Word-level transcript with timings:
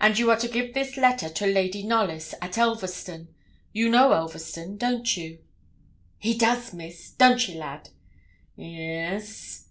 'And 0.00 0.16
you 0.16 0.30
are 0.30 0.36
to 0.36 0.46
give 0.46 0.74
this 0.74 0.96
letter 0.96 1.28
to 1.28 1.44
Lady 1.44 1.82
Knollys, 1.82 2.36
at 2.40 2.56
Elverston; 2.56 3.34
you 3.72 3.88
know 3.88 4.10
Elverston, 4.12 4.76
don't 4.78 5.16
you?' 5.16 5.40
'He 6.18 6.38
does, 6.38 6.72
Miss. 6.72 7.10
Don't 7.10 7.48
ye, 7.48 7.56
lad?' 7.58 7.88
'E'es.' 8.56 9.64